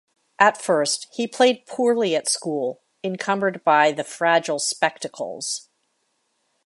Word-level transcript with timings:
At 0.39 0.59
first, 0.59 1.05
he 1.13 1.27
played 1.27 1.67
poorly 1.67 2.15
at 2.15 2.27
school, 2.27 2.81
encumbered 3.03 3.63
by 3.63 3.91
the 3.91 4.03
fragile 4.03 4.57
spectacles. 4.57 5.69